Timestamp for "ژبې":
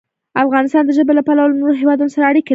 0.97-1.13